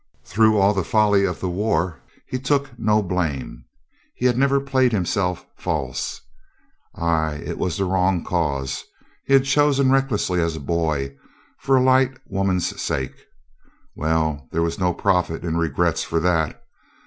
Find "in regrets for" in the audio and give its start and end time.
15.45-16.19